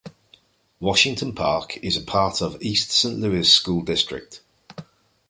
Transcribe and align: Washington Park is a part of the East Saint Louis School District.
Washington 0.79 1.35
Park 1.35 1.77
is 1.83 1.95
a 1.95 2.01
part 2.01 2.41
of 2.41 2.53
the 2.57 2.67
East 2.67 2.89
Saint 2.89 3.19
Louis 3.19 3.47
School 3.47 3.83
District. 3.83 4.41